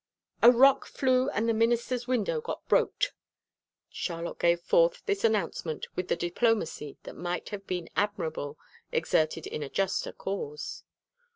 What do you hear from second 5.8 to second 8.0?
with a diplomacy that might have been